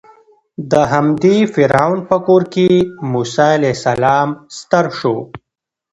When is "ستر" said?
4.57-4.85